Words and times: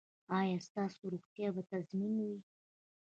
ایا 0.39 0.57
ستاسو 0.67 1.01
روغتیا 1.13 1.47
به 1.55 1.61
تضمین 1.71 2.13
وي؟ 2.25 2.37